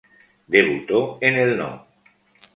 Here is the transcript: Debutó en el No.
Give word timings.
Debutó 0.47 1.19
en 1.21 1.35
el 1.35 1.57
No. 1.59 1.85